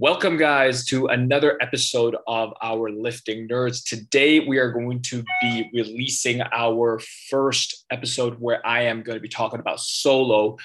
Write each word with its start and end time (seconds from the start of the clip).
Welcome, 0.00 0.36
guys, 0.36 0.84
to 0.86 1.06
another 1.06 1.60
episode 1.60 2.14
of 2.28 2.52
our 2.62 2.88
Lifting 2.88 3.48
Nerds. 3.48 3.84
Today, 3.84 4.38
we 4.38 4.58
are 4.58 4.70
going 4.70 5.02
to 5.02 5.24
be 5.42 5.68
releasing 5.74 6.40
our 6.52 7.00
first 7.28 7.84
episode 7.90 8.36
where 8.38 8.64
I 8.64 8.82
am 8.82 9.02
going 9.02 9.16
to 9.16 9.20
be 9.20 9.28
talking 9.28 9.58
about 9.58 9.80
solo. 9.80 10.56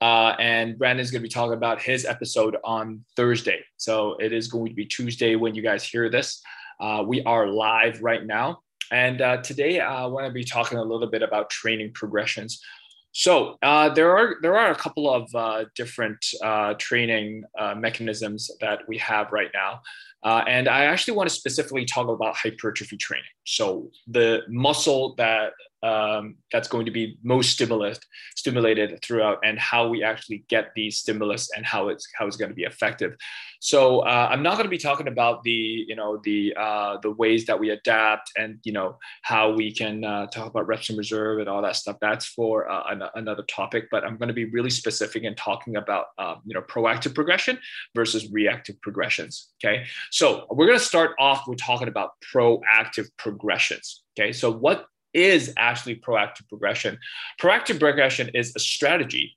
Uh, 0.00 0.34
and 0.38 0.78
Brandon's 0.78 1.10
going 1.10 1.20
to 1.20 1.28
be 1.28 1.30
talking 1.30 1.52
about 1.52 1.82
his 1.82 2.06
episode 2.06 2.56
on 2.64 3.04
Thursday. 3.14 3.62
So 3.76 4.16
it 4.20 4.32
is 4.32 4.48
going 4.48 4.70
to 4.70 4.74
be 4.74 4.86
Tuesday 4.86 5.36
when 5.36 5.54
you 5.54 5.60
guys 5.60 5.84
hear 5.84 6.08
this. 6.08 6.40
Uh, 6.80 7.04
we 7.06 7.22
are 7.24 7.46
live 7.46 8.00
right 8.00 8.24
now. 8.24 8.60
And 8.90 9.20
uh, 9.20 9.42
today, 9.42 9.80
I 9.80 10.06
want 10.06 10.28
to 10.28 10.32
be 10.32 10.44
talking 10.44 10.78
a 10.78 10.82
little 10.82 11.10
bit 11.10 11.20
about 11.20 11.50
training 11.50 11.92
progressions. 11.92 12.62
So 13.12 13.56
uh, 13.62 13.88
there 13.94 14.16
are 14.16 14.36
there 14.42 14.56
are 14.56 14.70
a 14.70 14.74
couple 14.74 15.12
of 15.12 15.28
uh, 15.34 15.64
different 15.74 16.18
uh, 16.42 16.74
training 16.78 17.44
uh, 17.58 17.74
mechanisms 17.74 18.50
that 18.60 18.80
we 18.86 18.98
have 18.98 19.32
right 19.32 19.50
now, 19.54 19.80
uh, 20.24 20.44
and 20.46 20.68
I 20.68 20.84
actually 20.84 21.16
want 21.16 21.28
to 21.28 21.34
specifically 21.34 21.84
talk 21.84 22.08
about 22.08 22.36
hypertrophy 22.36 22.96
training. 22.96 23.24
So 23.44 23.90
the 24.06 24.42
muscle 24.48 25.14
that 25.16 25.52
um, 25.82 26.36
that's 26.52 26.68
going 26.68 26.86
to 26.86 26.92
be 26.92 27.18
most 27.22 27.50
stimulus 27.50 27.98
stimulated 28.36 29.00
throughout 29.02 29.38
and 29.44 29.58
how 29.58 29.88
we 29.88 30.02
actually 30.02 30.44
get 30.48 30.72
these 30.74 30.98
stimulus 30.98 31.50
and 31.56 31.64
how 31.64 31.88
it's 31.88 32.06
how 32.16 32.26
it's 32.26 32.36
going 32.36 32.50
to 32.50 32.54
be 32.54 32.64
effective. 32.64 33.16
So 33.60 34.00
uh, 34.00 34.28
i'm 34.30 34.42
not 34.42 34.54
going 34.54 34.64
to 34.64 34.70
be 34.70 34.78
talking 34.78 35.08
about 35.08 35.42
the 35.42 35.50
you 35.88 35.96
know 35.96 36.20
the 36.24 36.54
uh, 36.56 36.98
the 37.02 37.10
ways 37.10 37.46
that 37.46 37.58
we 37.58 37.70
adapt 37.70 38.30
and 38.36 38.58
you 38.64 38.72
know 38.72 38.98
how 39.22 39.52
we 39.52 39.72
can 39.72 40.04
uh, 40.04 40.26
talk 40.26 40.46
about 40.46 40.66
reps 40.66 40.90
in 40.90 40.96
reserve 40.96 41.38
and 41.40 41.48
all 41.48 41.62
that 41.62 41.76
stuff. 41.76 41.96
That's 42.00 42.26
for 42.26 42.70
uh, 42.70 42.84
an- 42.88 43.10
another 43.14 43.44
topic 43.48 43.88
but 43.90 44.04
i'm 44.04 44.16
going 44.16 44.28
to 44.28 44.34
be 44.34 44.46
really 44.46 44.70
specific 44.70 45.22
in 45.24 45.34
talking 45.34 45.76
about 45.76 46.06
um, 46.18 46.40
you 46.44 46.54
know 46.54 46.62
proactive 46.62 47.14
progression 47.14 47.58
versus 47.94 48.30
reactive 48.32 48.80
progressions 48.80 49.48
okay? 49.62 49.84
So 50.10 50.46
we're 50.50 50.66
going 50.66 50.78
to 50.78 50.84
start 50.84 51.12
off 51.18 51.46
with 51.46 51.58
talking 51.58 51.88
about 51.88 52.10
proactive 52.34 53.08
progressions 53.16 54.02
okay? 54.18 54.32
So 54.32 54.50
what 54.50 54.86
is 55.14 55.52
actually 55.56 55.96
proactive 55.96 56.48
progression. 56.48 56.98
Proactive 57.40 57.78
progression 57.78 58.30
is 58.34 58.54
a 58.56 58.60
strategy 58.60 59.36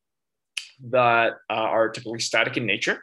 that 0.89 1.33
uh, 1.49 1.53
are 1.53 1.89
typically 1.89 2.19
static 2.19 2.57
in 2.57 2.65
nature 2.65 3.01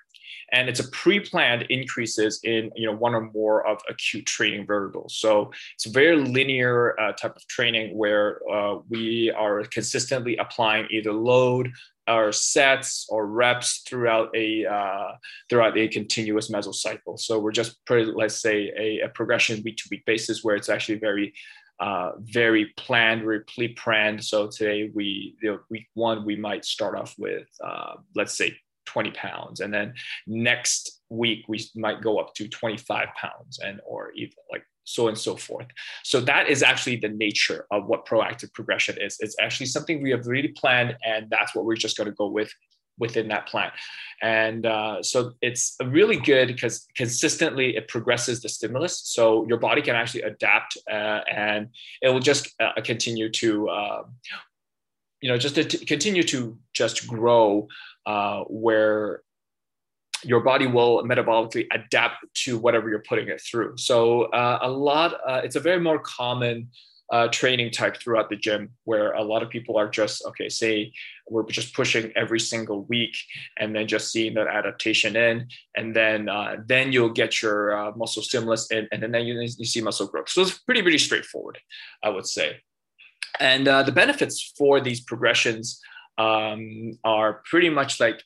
and 0.53 0.69
it's 0.69 0.81
a 0.81 0.89
pre-planned 0.89 1.63
increases 1.69 2.41
in 2.45 2.71
you 2.75 2.87
know 2.87 2.97
one 2.97 3.15
or 3.15 3.31
more 3.33 3.67
of 3.67 3.81
acute 3.89 4.27
training 4.27 4.67
variables 4.67 5.17
so 5.17 5.51
it's 5.75 5.87
a 5.87 5.91
very 5.91 6.17
linear 6.17 6.99
uh, 7.01 7.13
type 7.13 7.37
of 7.37 7.47
training 7.47 7.97
where 7.97 8.41
uh, 8.51 8.79
we 8.89 9.31
are 9.37 9.63
consistently 9.65 10.37
applying 10.37 10.87
either 10.91 11.13
load 11.13 11.71
or 12.09 12.33
sets 12.33 13.07
or 13.11 13.27
reps 13.27 13.83
throughout 13.87 14.35
a 14.35 14.65
uh, 14.67 15.13
throughout 15.51 15.77
a 15.77 15.89
continuous 15.89 16.51
mesocycle 16.51 17.19
so 17.19 17.39
we're 17.39 17.53
just 17.53 17.77
let's 17.91 18.41
say 18.41 18.73
a, 18.79 19.01
a 19.07 19.09
progression 19.11 19.63
week 19.65 19.77
to 19.77 19.89
week 19.91 20.05
basis 20.07 20.43
where 20.43 20.57
it's 20.57 20.69
actually 20.69 20.99
very 20.99 21.33
uh, 21.81 22.13
very 22.19 22.67
planned, 22.77 23.23
very 23.23 23.41
pre-planned. 23.41 24.25
So 24.25 24.49
today 24.49 24.91
we, 24.95 25.37
you 25.43 25.53
know, 25.53 25.59
week 25.71 25.87
one, 25.95 26.25
we 26.25 26.37
might 26.37 26.65
start 26.65 26.97
off 26.97 27.15
with, 27.19 27.49
uh, 27.65 27.95
let's 28.15 28.37
say 28.37 28.57
20 28.87 29.11
pounds. 29.13 29.61
And 29.61 29.73
then 29.73 29.95
next 30.27 31.03
week, 31.11 31.45
we 31.49 31.65
might 31.77 32.01
go 32.01 32.19
up 32.19 32.35
to 32.35 32.49
25 32.49 33.09
pounds 33.17 33.59
and, 33.61 33.81
or 33.87 34.13
even 34.13 34.33
like 34.51 34.65
so 34.85 35.09
and 35.09 35.19
so 35.19 35.37
forth. 35.37 35.67
So 36.03 36.21
that 36.23 36.49
is 36.49 36.63
actually 36.63 36.97
the 36.97 37.11
nature 37.11 37.67
of 37.71 37.87
what 37.87 38.07
proactive 38.07 38.53
progression 38.55 38.97
is. 39.01 39.19
It's 39.21 39.37
actually 39.39 39.67
something 39.67 40.03
we 40.03 40.11
have 40.11 40.27
really 40.27 40.49
planned, 40.49 40.97
and 41.05 41.29
that's 41.31 41.55
what 41.55 41.67
we're 41.67 41.77
just 41.77 41.97
going 41.97 42.09
to 42.09 42.15
go 42.15 42.29
with 42.29 42.51
within 42.99 43.29
that 43.29 43.47
plant. 43.47 43.73
And 44.23 44.67
uh, 44.67 45.03
so 45.03 45.33
it's 45.41 45.77
really 45.85 46.17
good 46.17 46.49
because 46.49 46.87
consistently 46.97 47.77
it 47.77 47.89
progresses 47.89 48.43
the 48.43 48.49
stimulus. 48.49 49.01
So 49.05 49.47
your 49.47 49.59
body 49.59 49.83
can 49.83 49.95
actually 49.95 50.23
adapt 50.23 50.77
uh, 50.91 51.21
and 51.31 51.69
it 52.03 52.09
will 52.09 52.21
just 52.21 52.55
uh, 52.61 52.81
continue 52.83 53.31
to, 53.31 53.69
uh, 53.69 54.03
you 55.21 55.29
know, 55.31 55.39
just 55.39 55.55
to 55.55 55.65
continue 55.65 56.23
to 56.25 56.59
just 56.73 57.07
grow 57.07 57.69
uh, 58.07 58.43
where 58.45 59.23
your 60.25 60.41
body 60.41 60.67
will 60.67 61.05
metabolically 61.05 61.67
adapt 61.73 62.17
to 62.35 62.59
whatever 62.59 62.89
you're 62.89 63.05
putting 63.09 63.29
it 63.29 63.41
through. 63.41 63.77
So 63.77 64.25
uh, 64.25 64.59
a 64.63 64.71
lot, 64.71 65.15
it's 65.45 65.55
a 65.55 65.61
very 65.61 65.81
more 65.81 66.01
common 66.01 66.71
uh, 67.11 67.29
training 67.29 67.71
type 67.71 67.97
throughout 67.97 68.29
the 68.29 68.37
gym 68.37 68.71
where 68.85 69.13
a 69.13 69.23
lot 69.23 69.43
of 69.43 69.49
people 69.49 69.77
are 69.77 69.89
just 69.89 70.25
okay 70.27 70.49
say 70.49 70.93
we're 71.29 71.45
just 71.45 71.75
pushing 71.75 72.13
every 72.17 72.41
single 72.41 72.85
week 72.85 73.17
and 73.59 73.75
then 73.75 73.87
just 73.87 74.13
seeing 74.13 74.35
that 74.35 74.47
adaptation 74.47 75.17
in 75.17 75.47
and 75.77 75.97
then 75.97 76.29
uh, 76.29 76.57
then 76.67 76.93
you'll 76.93 77.09
get 77.09 77.41
your 77.41 77.77
uh, 77.77 77.93
muscle 77.97 78.23
stimulus 78.23 78.71
in, 78.71 78.87
and 78.93 79.03
then 79.03 79.25
you, 79.25 79.41
you 79.41 79.65
see 79.65 79.81
muscle 79.81 80.07
growth 80.07 80.29
so 80.29 80.43
it's 80.43 80.59
pretty 80.59 80.83
pretty 80.83 80.99
straightforward 80.99 81.59
i 82.03 82.09
would 82.09 82.27
say 82.27 82.57
and 83.41 83.69
uh, 83.69 83.83
the 83.83 83.93
benefits 83.93 84.53
for 84.57 84.81
these 84.81 85.01
progressions 85.01 85.81
um, 86.19 86.93
are 87.05 87.43
pretty 87.45 87.71
much 87.71 88.01
like 88.01 88.23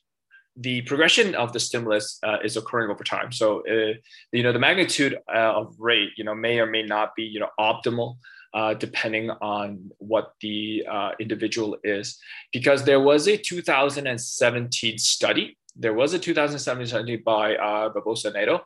the 0.55 0.81
progression 0.81 1.33
of 1.35 1.51
the 1.53 1.59
stimulus 1.59 2.19
uh, 2.23 2.37
is 2.43 2.57
occurring 2.57 2.91
over 2.91 3.03
time. 3.03 3.31
So, 3.31 3.63
uh, 3.67 3.93
you 4.31 4.43
know, 4.43 4.51
the 4.51 4.59
magnitude 4.59 5.17
uh, 5.33 5.53
of 5.53 5.75
rate, 5.79 6.11
you 6.15 6.23
know, 6.23 6.35
may 6.35 6.59
or 6.59 6.67
may 6.67 6.83
not 6.83 7.15
be, 7.15 7.23
you 7.23 7.39
know, 7.39 7.49
optimal 7.59 8.17
uh, 8.53 8.73
depending 8.73 9.29
on 9.29 9.91
what 9.97 10.33
the 10.41 10.85
uh, 10.89 11.11
individual 11.19 11.77
is. 11.83 12.19
Because 12.51 12.83
there 12.83 12.99
was 12.99 13.27
a 13.27 13.37
2017 13.37 14.97
study, 14.97 15.57
there 15.75 15.93
was 15.93 16.13
a 16.13 16.19
2017 16.19 16.87
study 16.87 17.17
by 17.17 17.55
uh, 17.55 17.91
Barbosa 17.93 18.33
Neto. 18.33 18.61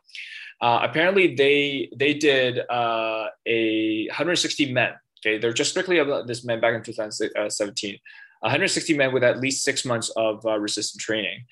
Uh, 0.60 0.80
apparently, 0.82 1.34
they 1.34 1.88
they 1.96 2.14
did 2.14 2.58
uh, 2.68 3.26
a 3.46 4.06
160 4.08 4.72
men. 4.72 4.92
Okay, 5.20 5.38
they're 5.38 5.52
just 5.52 5.70
strictly 5.70 5.98
about 5.98 6.26
this 6.26 6.44
men 6.44 6.60
back 6.60 6.74
in 6.74 6.82
2017. 6.82 7.98
160 8.40 8.96
men 8.96 9.12
with 9.12 9.24
at 9.24 9.40
least 9.40 9.64
six 9.64 9.84
months 9.84 10.10
of 10.10 10.44
uh, 10.46 10.58
resistant 10.58 11.00
training. 11.00 11.44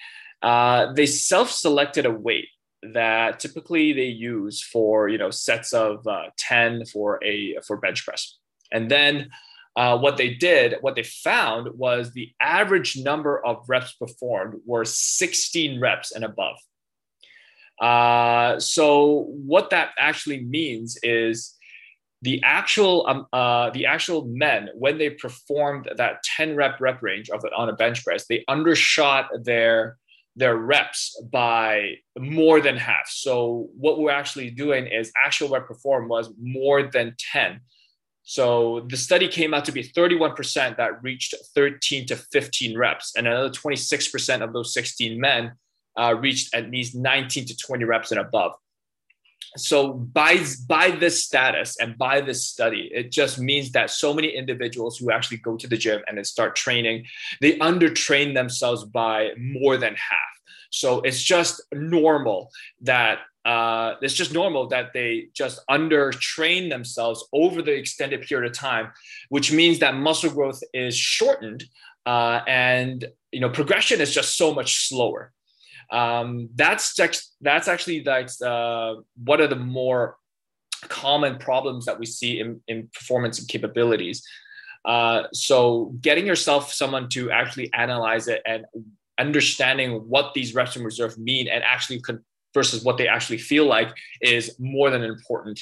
Uh, 0.43 0.93
they 0.93 1.07
self-selected 1.07 2.07
a 2.07 2.11
weight 2.11 2.49
that 2.83 3.41
typically 3.41 3.93
they 3.93 4.07
use 4.07 4.63
for 4.63 5.09
you 5.09 5.19
know 5.19 5.31
sets 5.31 5.73
of 5.73 6.07
uh, 6.07 6.25
10 6.39 6.87
for 6.87 7.23
a 7.25 7.57
for 7.67 7.77
bench 7.77 8.05
press. 8.05 8.39
And 8.73 8.91
then 8.91 9.31
uh, 9.77 9.99
what 9.99 10.17
they 10.17 10.35
did 10.35 10.77
what 10.81 10.95
they 10.95 11.03
found 11.03 11.69
was 11.77 12.13
the 12.13 12.33
average 12.41 12.97
number 12.97 13.45
of 13.45 13.65
reps 13.69 13.93
performed 13.93 14.61
were 14.65 14.85
16 14.85 15.81
reps 15.81 16.13
and 16.13 16.25
above. 16.25 16.57
Uh, 17.81 18.59
so 18.59 19.27
what 19.29 19.71
that 19.71 19.91
actually 19.99 20.43
means 20.43 20.99
is 21.03 21.55
the 22.23 22.43
actual 22.43 23.07
um, 23.07 23.27
uh, 23.33 23.71
the 23.71 23.87
actual 23.87 24.25
men 24.25 24.71
when 24.75 24.97
they 24.99 25.11
performed 25.11 25.89
that 25.97 26.23
10 26.23 26.57
rep 26.57 26.81
rep 26.81 27.03
range 27.03 27.29
of 27.29 27.45
it 27.45 27.53
on 27.53 27.69
a 27.69 27.75
bench 27.75 28.03
press 28.03 28.27
they 28.27 28.45
undershot 28.49 29.29
their 29.45 29.99
their 30.37 30.57
reps 30.57 31.21
by 31.33 31.95
more 32.19 32.61
than 32.61 32.77
half. 32.77 33.09
So 33.09 33.69
what 33.75 33.99
we're 33.99 34.11
actually 34.11 34.51
doing 34.51 34.87
is 34.87 35.11
actual 35.25 35.49
rep 35.49 35.67
perform 35.67 36.09
was 36.09 36.31
more 36.41 36.83
than 36.85 37.17
10. 37.33 37.61
So 38.23 38.87
the 38.89 38.97
study 38.97 39.29
came 39.29 39.55
out 39.55 39.65
to 39.67 39.73
be 39.73 39.85
31% 39.85 40.77
that 40.77 41.03
reached 41.03 41.35
13 41.55 42.07
to 42.07 42.17
15 42.17 42.77
reps, 42.77 43.15
and 43.17 43.27
another 43.27 43.51
26% 43.51 44.43
of 44.43 44.53
those 44.53 44.75
16 44.75 45.19
men 45.19 45.53
uh, 45.97 46.15
reached 46.19 46.55
at 46.55 46.71
least 46.71 46.95
19 46.95 47.47
to 47.47 47.57
20 47.57 47.85
reps 47.85 48.11
and 48.11 48.21
above. 48.21 48.53
So 49.57 49.93
by 49.93 50.45
by 50.67 50.91
this 50.91 51.25
status 51.25 51.77
and 51.81 51.97
by 51.99 52.21
this 52.21 52.47
study, 52.47 52.91
it 52.93 53.11
just 53.11 53.39
means 53.39 53.73
that 53.73 53.91
so 53.91 54.13
many 54.15 54.29
individuals 54.29 54.99
who 54.99 55.11
actually 55.11 55.39
go 55.39 55.57
to 55.57 55.67
the 55.67 55.77
gym 55.77 56.03
and 56.07 56.17
then 56.17 56.25
start 56.25 56.57
training, 56.57 57.07
they 57.41 57.59
undertrain 57.59 58.35
themselves 58.35 58.85
by 58.85 59.31
more 59.39 59.77
than 59.77 59.95
half. 59.95 60.33
So 60.71 61.01
it's 61.03 61.23
just 61.23 61.63
normal 61.73 62.51
that 62.83 63.21
uh, 63.45 63.95
it's 64.03 64.15
just 64.15 64.33
normal 64.33 64.67
that 64.69 64.93
they 64.93 65.29
just 65.33 65.61
undertrain 65.71 66.69
themselves 66.69 67.25
over 67.33 67.63
the 67.63 67.73
extended 67.73 68.23
period 68.23 68.51
of 68.51 68.57
time, 68.57 68.91
which 69.29 69.53
means 69.53 69.79
that 69.79 69.95
muscle 69.95 70.31
growth 70.31 70.61
is 70.75 70.97
shortened 70.97 71.65
uh, 72.07 72.41
and 72.47 73.05
you 73.33 73.41
know 73.41 73.51
progression 73.51 74.01
is 74.01 74.13
just 74.13 74.37
so 74.37 74.55
much 74.55 74.89
slower. 74.89 75.33
Um, 75.91 76.49
that's 76.55 76.95
that's 77.41 77.69
actually 77.69 78.03
like 78.05 78.29
uh, 78.45 78.95
one 79.23 79.41
of 79.41 79.51
the 79.51 79.57
more 79.57 80.17
common 80.89 81.39
problems 81.39 81.87
that 81.87 81.99
we 81.99 82.07
see 82.07 82.41
in, 82.41 82.61
in 82.69 82.89
performance 82.93 83.39
and 83.39 83.49
capabilities. 83.49 84.23
Uh, 84.85 85.25
so 85.33 85.95
getting 86.01 86.27
yourself 86.27 86.73
someone 86.73 87.09
to 87.09 87.31
actually 87.31 87.73
analyze 87.73 88.29
it 88.29 88.41
and 88.47 88.65
understanding 89.19 89.93
what 90.09 90.33
these 90.35 90.55
reps 90.55 90.77
in 90.77 90.85
reserve 90.85 91.19
mean 91.19 91.49
and 91.49 91.65
actually 91.65 92.01
con- 92.01 92.25
versus 92.57 92.83
what 92.83 92.97
they 92.97 93.07
actually 93.07 93.37
feel 93.39 93.67
like 93.67 93.91
is 94.23 94.45
more 94.59 94.89
than 94.91 95.03
important 95.05 95.61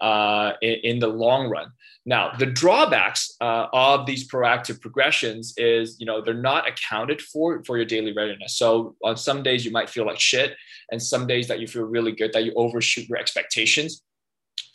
uh, 0.00 0.52
in, 0.60 0.76
in, 0.90 0.98
the 0.98 1.06
long 1.06 1.48
run. 1.48 1.68
Now, 2.04 2.32
the 2.36 2.46
drawbacks 2.46 3.36
uh, 3.40 3.66
of 3.72 4.04
these 4.04 4.28
proactive 4.28 4.80
progressions 4.80 5.54
is, 5.56 5.96
you 6.00 6.06
know, 6.06 6.20
they're 6.20 6.48
not 6.52 6.68
accounted 6.68 7.22
for 7.22 7.62
for 7.64 7.76
your 7.76 7.86
daily 7.86 8.12
readiness. 8.12 8.56
So 8.56 8.96
on 9.04 9.16
some 9.16 9.44
days 9.44 9.64
you 9.64 9.70
might 9.70 9.88
feel 9.88 10.04
like 10.04 10.18
shit, 10.18 10.56
and 10.90 11.00
some 11.00 11.28
days 11.28 11.46
that 11.48 11.60
you 11.60 11.68
feel 11.68 11.84
really 11.84 12.14
good, 12.20 12.32
that 12.32 12.44
you 12.44 12.52
overshoot 12.56 13.08
your 13.08 13.18
expectations. 13.18 14.02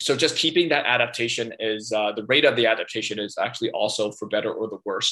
So 0.00 0.16
just 0.16 0.36
keeping 0.36 0.68
that 0.70 0.86
adaptation 0.86 1.52
is 1.60 1.92
uh, 1.92 2.12
the 2.12 2.24
rate 2.24 2.46
of 2.46 2.56
the 2.56 2.66
adaptation 2.66 3.18
is 3.18 3.36
actually 3.36 3.70
also 3.72 4.12
for 4.12 4.26
better 4.28 4.52
or 4.52 4.68
the 4.68 4.78
worse, 4.84 5.10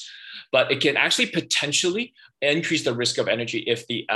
but 0.52 0.70
it 0.70 0.80
can 0.80 0.96
actually 0.96 1.26
potentially 1.26 2.14
increase 2.40 2.84
the 2.84 2.94
risk 2.94 3.18
of 3.18 3.28
energy 3.28 3.60
if 3.66 3.86
the 3.88 4.06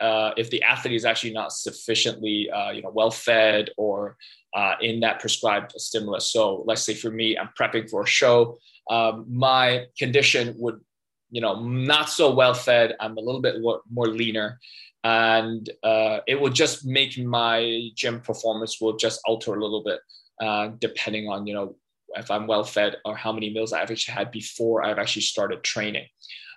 uh, 0.00 0.32
if 0.36 0.50
the 0.50 0.62
athlete 0.62 0.94
is 0.94 1.04
actually 1.04 1.32
not 1.32 1.52
sufficiently 1.52 2.50
uh, 2.50 2.70
you 2.70 2.82
know 2.82 2.90
well 2.90 3.10
fed 3.10 3.70
or 3.76 4.16
uh, 4.54 4.74
in 4.80 5.00
that 5.00 5.20
prescribed 5.20 5.72
stimulus. 5.72 6.32
So 6.32 6.62
let's 6.66 6.82
say 6.82 6.94
for 6.94 7.10
me, 7.10 7.36
I'm 7.36 7.50
prepping 7.58 7.90
for 7.90 8.02
a 8.02 8.06
show. 8.06 8.58
Um, 8.88 9.26
my 9.28 9.86
condition 9.98 10.54
would, 10.58 10.80
you 11.30 11.40
know, 11.40 11.60
not 11.60 12.08
so 12.08 12.32
well 12.32 12.54
fed. 12.54 12.94
I'm 13.00 13.16
a 13.16 13.20
little 13.20 13.40
bit 13.40 13.60
more, 13.60 13.80
more 13.90 14.06
leaner, 14.06 14.60
and 15.02 15.68
uh, 15.82 16.20
it 16.26 16.40
will 16.40 16.50
just 16.50 16.86
make 16.86 17.18
my 17.18 17.90
gym 17.94 18.20
performance 18.20 18.80
will 18.80 18.96
just 18.96 19.20
alter 19.26 19.54
a 19.54 19.60
little 19.60 19.82
bit, 19.82 20.00
uh, 20.40 20.68
depending 20.78 21.28
on 21.28 21.46
you 21.46 21.54
know 21.54 21.76
if 22.16 22.30
I'm 22.30 22.46
well 22.46 22.62
fed 22.62 22.96
or 23.04 23.16
how 23.16 23.32
many 23.32 23.52
meals 23.52 23.72
I've 23.72 23.90
actually 23.90 24.14
had 24.14 24.30
before 24.30 24.84
I've 24.84 24.98
actually 24.98 25.22
started 25.22 25.64
training. 25.64 26.06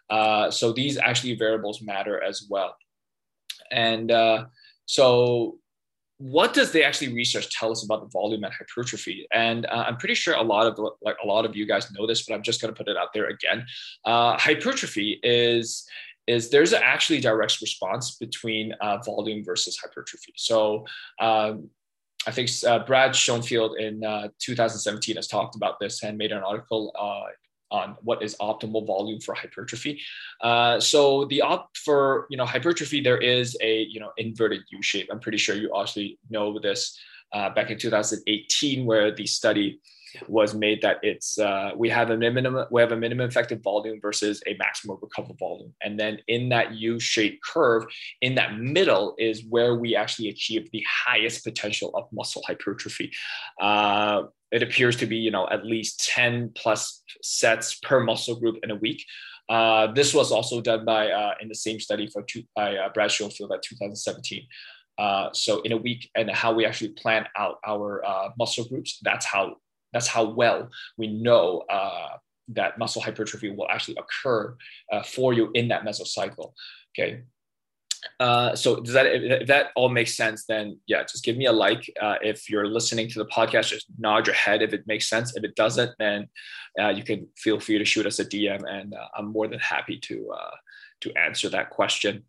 Uh, 0.09 0.51
so 0.51 0.71
these 0.71 0.97
actually 0.97 1.35
variables 1.35 1.81
matter 1.81 2.21
as 2.21 2.45
well, 2.49 2.75
and 3.71 4.11
uh, 4.11 4.45
so 4.85 5.59
what 6.19 6.53
does 6.53 6.71
the 6.71 6.83
actually 6.83 7.13
research 7.13 7.49
tell 7.51 7.71
us 7.71 7.83
about 7.83 8.01
the 8.01 8.07
volume 8.07 8.43
and 8.43 8.53
hypertrophy? 8.53 9.27
And 9.31 9.65
uh, 9.67 9.85
I'm 9.87 9.97
pretty 9.97 10.15
sure 10.15 10.33
a 10.33 10.41
lot 10.41 10.65
of 10.65 10.79
like 11.01 11.15
a 11.23 11.27
lot 11.27 11.45
of 11.45 11.55
you 11.55 11.67
guys 11.67 11.91
know 11.91 12.07
this, 12.07 12.25
but 12.25 12.33
I'm 12.33 12.41
just 12.41 12.59
going 12.61 12.73
to 12.73 12.77
put 12.77 12.89
it 12.89 12.97
out 12.97 13.13
there 13.13 13.27
again. 13.27 13.65
Uh, 14.03 14.37
hypertrophy 14.37 15.19
is 15.21 15.87
is 16.25 16.49
there's 16.49 16.73
actually 16.73 17.21
direct 17.21 17.61
response 17.61 18.17
between 18.17 18.73
uh, 18.81 18.97
volume 19.05 19.43
versus 19.43 19.77
hypertrophy. 19.77 20.33
So 20.35 20.85
um, 21.21 21.69
I 22.25 22.31
think 22.31 22.49
uh, 22.67 22.79
Brad 22.79 23.15
Schoenfeld 23.15 23.77
in 23.77 24.03
uh, 24.03 24.29
2017 24.39 25.15
has 25.15 25.27
talked 25.27 25.55
about 25.55 25.79
this 25.79 26.03
and 26.03 26.17
made 26.17 26.33
an 26.33 26.43
article 26.43 26.91
uh, 26.99 27.31
on 27.71 27.95
what 28.01 28.23
is 28.23 28.35
optimal 28.39 28.85
volume 28.85 29.19
for 29.19 29.35
hypertrophy. 29.35 30.01
Uh, 30.41 30.79
so 30.79 31.25
the 31.25 31.41
opt 31.41 31.77
for 31.77 32.27
you 32.29 32.37
know 32.37 32.45
hypertrophy, 32.45 33.01
there 33.01 33.17
is 33.17 33.57
a 33.61 33.83
you 33.83 33.99
know 33.99 34.11
inverted 34.17 34.61
U 34.69 34.81
shape. 34.81 35.09
I'm 35.11 35.19
pretty 35.19 35.37
sure 35.37 35.55
you 35.55 35.71
actually 35.79 36.19
know 36.29 36.59
this 36.59 36.99
uh, 37.33 37.49
back 37.49 37.71
in 37.71 37.77
2018, 37.77 38.85
where 38.85 39.13
the 39.13 39.25
study 39.25 39.79
was 40.27 40.53
made 40.53 40.81
that 40.81 40.97
it's 41.01 41.37
uh, 41.37 41.71
we 41.75 41.89
have 41.89 42.09
a 42.09 42.17
minimum 42.17 42.65
we 42.71 42.81
have 42.81 42.91
a 42.91 42.97
minimum 42.97 43.27
effective 43.27 43.61
volume 43.61 43.99
versus 44.01 44.41
a 44.47 44.55
maximum 44.57 44.97
recoverable 45.01 45.35
volume. 45.39 45.73
And 45.81 45.99
then 45.99 46.19
in 46.27 46.49
that 46.49 46.73
u-shaped 46.73 47.43
curve 47.43 47.85
in 48.21 48.35
that 48.35 48.57
middle 48.57 49.15
is 49.17 49.45
where 49.49 49.75
we 49.75 49.95
actually 49.95 50.29
achieve 50.29 50.69
the 50.71 50.83
highest 51.05 51.43
potential 51.43 51.91
of 51.95 52.07
muscle 52.11 52.43
hypertrophy. 52.45 53.11
Uh, 53.61 54.23
it 54.51 54.63
appears 54.63 54.95
to 54.97 55.05
be 55.05 55.17
you 55.17 55.31
know 55.31 55.47
at 55.49 55.65
least 55.65 56.05
10 56.07 56.51
plus 56.55 57.03
sets 57.21 57.75
per 57.75 57.99
muscle 57.99 58.39
group 58.39 58.57
in 58.63 58.71
a 58.71 58.75
week. 58.75 59.03
Uh, 59.49 59.87
this 59.93 60.13
was 60.13 60.31
also 60.31 60.59
done 60.59 60.83
by 60.83 61.09
uh, 61.09 61.33
in 61.41 61.47
the 61.47 61.55
same 61.55 61.79
study 61.79 62.07
for 62.07 62.21
two, 62.23 62.43
by 62.55 62.75
uh, 62.75 62.89
Brad 62.89 63.11
Schoenfeld 63.11 63.51
at 63.53 63.61
2017. 63.63 64.45
Uh, 64.97 65.29
so 65.31 65.61
in 65.61 65.71
a 65.71 65.77
week, 65.77 66.09
and 66.15 66.29
how 66.31 66.51
we 66.53 66.65
actually 66.65 66.89
plan 66.89 67.25
out 67.37 67.59
our 67.65 68.03
uh, 68.05 68.29
muscle 68.37 68.65
groups, 68.65 68.99
that's 69.03 69.25
how 69.25 69.55
that's 69.97 70.07
how 70.07 70.25
well 70.25 70.69
we 70.95 71.07
know 71.07 71.63
uh, 71.71 72.09
that 72.49 72.77
muscle 72.77 73.01
hypertrophy 73.01 73.49
will 73.49 73.67
actually 73.67 73.97
occur 73.97 74.55
uh, 74.91 75.01
for 75.01 75.33
you 75.33 75.49
in 75.55 75.67
that 75.69 75.83
mesocycle. 75.83 76.53
Okay. 76.91 77.23
Uh, 78.19 78.55
so 78.55 78.79
does 78.79 78.93
that 78.93 79.07
if 79.07 79.47
that 79.47 79.71
all 79.75 79.89
makes 79.89 80.15
sense 80.15 80.45
then 80.45 80.79
yeah 80.85 81.01
just 81.01 81.25
give 81.25 81.35
me 81.35 81.47
a 81.47 81.51
like 81.51 81.91
uh, 81.99 82.17
if 82.21 82.47
you're 82.47 82.67
listening 82.67 83.09
to 83.09 83.17
the 83.17 83.25
podcast 83.25 83.69
just 83.69 83.87
nod 83.97 84.27
your 84.27 84.35
head 84.35 84.61
if 84.61 84.71
it 84.71 84.83
makes 84.85 85.09
sense 85.09 85.35
if 85.35 85.43
it 85.43 85.55
doesn't 85.55 85.91
then 85.97 86.27
uh, 86.79 86.89
you 86.89 87.03
can 87.03 87.27
feel 87.35 87.59
free 87.59 87.79
to 87.79 87.83
shoot 87.83 88.05
us 88.05 88.19
a 88.19 88.25
dm 88.25 88.61
and 88.69 88.93
uh, 88.93 89.07
i'm 89.17 89.33
more 89.33 89.47
than 89.47 89.59
happy 89.59 89.97
to 89.97 90.29
uh, 90.31 90.55
to 91.01 91.11
answer 91.17 91.49
that 91.49 91.71
question 91.71 92.23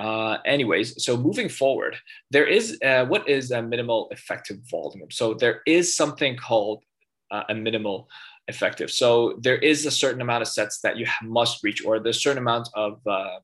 uh, 0.00 0.38
anyways, 0.46 1.02
so 1.04 1.14
moving 1.14 1.48
forward, 1.48 1.94
there 2.30 2.46
is 2.46 2.78
uh, 2.82 3.04
what 3.04 3.28
is 3.28 3.50
a 3.50 3.60
minimal 3.60 4.08
effective 4.10 4.58
volume. 4.70 5.10
So 5.10 5.34
there 5.34 5.60
is 5.66 5.94
something 5.94 6.38
called 6.38 6.82
uh, 7.30 7.44
a 7.48 7.54
minimal 7.54 8.08
effective. 8.48 8.90
So 8.90 9.38
there 9.40 9.58
is 9.58 9.86
a 9.86 9.90
certain 9.90 10.20
amount 10.20 10.42
of 10.42 10.48
sets 10.48 10.80
that 10.80 10.96
you 10.96 11.06
must 11.22 11.62
reach, 11.62 11.84
or 11.84 12.00
there's 12.00 12.16
a 12.16 12.20
certain 12.20 12.38
amount 12.38 12.68
of 12.74 13.00
uh, 13.06 13.38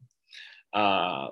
uh, 0.76 1.28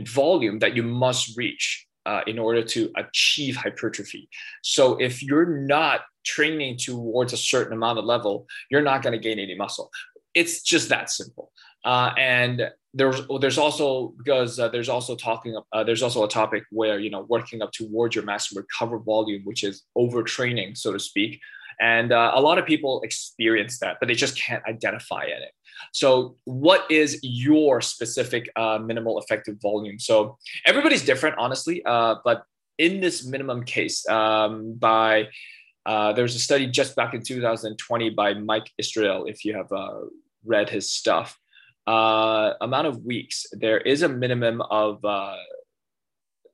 volume 0.00 0.58
that 0.60 0.74
you 0.74 0.82
must 0.82 1.36
reach 1.36 1.86
uh, 2.06 2.22
in 2.26 2.38
order 2.38 2.62
to 2.62 2.90
achieve 2.96 3.56
hypertrophy. 3.56 4.28
So 4.62 4.96
if 4.96 5.22
you're 5.22 5.46
not 5.46 6.00
training 6.24 6.78
towards 6.78 7.32
a 7.32 7.36
certain 7.36 7.72
amount 7.72 7.98
of 7.98 8.04
level, 8.04 8.46
you're 8.70 8.82
not 8.82 9.02
going 9.02 9.12
to 9.12 9.18
gain 9.18 9.38
any 9.38 9.54
muscle. 9.54 9.90
It's 10.34 10.62
just 10.62 10.88
that 10.88 11.10
simple. 11.10 11.52
Uh, 11.84 12.12
and 12.16 12.70
there's 12.94 13.22
there's 13.40 13.58
also 13.58 14.14
because 14.18 14.58
uh, 14.58 14.68
there's 14.68 14.88
also 14.88 15.16
talking 15.16 15.58
uh, 15.72 15.84
there's 15.84 16.02
also 16.02 16.24
a 16.24 16.28
topic 16.28 16.64
where 16.70 16.98
you 16.98 17.10
know 17.10 17.22
working 17.28 17.62
up 17.62 17.72
towards 17.72 18.14
your 18.14 18.24
maximum 18.24 18.62
recover 18.62 18.98
volume 18.98 19.42
which 19.44 19.64
is 19.64 19.82
overtraining 19.96 20.76
so 20.76 20.92
to 20.92 20.98
speak. 20.98 21.40
And 21.80 22.12
uh, 22.12 22.32
a 22.34 22.40
lot 22.40 22.58
of 22.58 22.66
people 22.66 23.00
experience 23.02 23.78
that 23.78 23.96
but 23.98 24.08
they 24.08 24.14
just 24.14 24.36
can't 24.36 24.62
identify 24.66 25.22
it. 25.22 25.50
So 25.92 26.36
what 26.44 26.88
is 26.90 27.18
your 27.22 27.80
specific 27.80 28.50
uh, 28.56 28.78
minimal 28.78 29.18
effective 29.18 29.56
volume? 29.60 29.98
So 29.98 30.38
everybody's 30.66 31.04
different 31.04 31.38
honestly 31.38 31.82
uh, 31.84 32.16
but 32.24 32.44
in 32.78 33.00
this 33.00 33.24
minimum 33.26 33.64
case 33.64 34.06
um, 34.08 34.74
by 34.74 35.28
uh, 35.86 36.12
was 36.16 36.34
a 36.34 36.38
study 36.38 36.66
just 36.66 36.94
back 36.96 37.14
in 37.14 37.22
2020 37.22 38.10
by 38.10 38.34
Mike 38.34 38.70
Israetel 38.80 39.28
if 39.28 39.44
you 39.44 39.54
have 39.54 39.70
read 40.44 40.70
his 40.70 40.90
stuff 40.90 41.38
uh, 41.86 42.52
amount 42.60 42.86
of 42.86 43.04
weeks, 43.04 43.46
there 43.52 43.78
is 43.78 44.02
a 44.02 44.08
minimum 44.08 44.62
of 44.62 45.04
uh, 45.04 45.36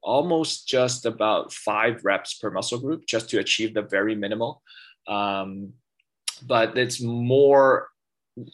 almost 0.03 0.67
just 0.67 1.05
about 1.05 1.53
five 1.53 2.05
reps 2.05 2.35
per 2.35 2.51
muscle 2.51 2.79
group 2.79 3.07
just 3.07 3.29
to 3.31 3.39
achieve 3.39 3.75
the 3.75 3.83
very 3.83 4.15
minimal. 4.15 4.63
Um, 5.07 5.75
but 6.47 6.79
it's 6.79 7.03
more 7.03 7.89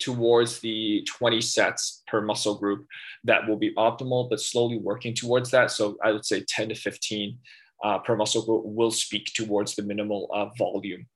towards 0.00 0.60
the 0.60 1.06
20 1.06 1.40
sets 1.42 2.02
per 2.08 2.22
muscle 2.22 2.56
group 2.56 2.86
that 3.24 3.46
will 3.46 3.56
be 3.56 3.74
optimal, 3.74 4.30
but 4.30 4.40
slowly 4.40 4.78
working 4.78 5.14
towards 5.14 5.50
that. 5.50 5.70
So 5.70 5.96
I 6.02 6.10
would 6.10 6.24
say 6.24 6.44
10 6.48 6.70
to 6.70 6.74
15 6.74 7.38
uh, 7.82 7.98
per 7.98 8.16
muscle 8.16 8.44
group 8.44 8.62
will 8.64 8.90
speak 8.90 9.26
towards 9.34 9.74
the 9.74 9.82
minimal 9.82 10.30
uh, 10.32 10.46
volume 10.56 11.06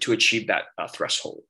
to 0.00 0.12
achieve 0.12 0.46
that 0.46 0.64
uh, 0.78 0.86
threshold. 0.88 1.42